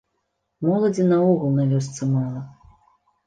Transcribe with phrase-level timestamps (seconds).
[0.67, 2.41] Моладзі наогул на вёсцы мала.